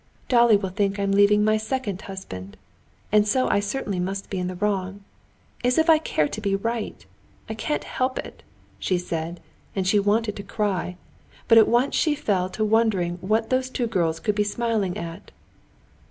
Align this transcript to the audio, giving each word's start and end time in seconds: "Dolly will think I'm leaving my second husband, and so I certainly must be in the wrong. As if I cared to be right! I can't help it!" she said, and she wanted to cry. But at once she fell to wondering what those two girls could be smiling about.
"Dolly 0.29 0.57
will 0.57 0.71
think 0.71 0.97
I'm 0.97 1.11
leaving 1.11 1.43
my 1.43 1.57
second 1.57 2.01
husband, 2.01 2.57
and 3.11 3.27
so 3.27 3.47
I 3.49 3.59
certainly 3.59 3.99
must 3.99 4.31
be 4.31 4.39
in 4.39 4.47
the 4.47 4.55
wrong. 4.55 5.03
As 5.63 5.77
if 5.77 5.91
I 5.91 5.99
cared 5.99 6.33
to 6.33 6.41
be 6.41 6.55
right! 6.55 7.05
I 7.47 7.53
can't 7.53 7.83
help 7.83 8.17
it!" 8.17 8.41
she 8.79 8.97
said, 8.97 9.39
and 9.75 9.87
she 9.87 9.99
wanted 9.99 10.35
to 10.37 10.41
cry. 10.41 10.97
But 11.47 11.59
at 11.59 11.67
once 11.67 11.93
she 11.93 12.15
fell 12.15 12.49
to 12.49 12.65
wondering 12.65 13.19
what 13.21 13.51
those 13.51 13.69
two 13.69 13.85
girls 13.85 14.19
could 14.19 14.33
be 14.33 14.43
smiling 14.43 14.97
about. 14.97 15.29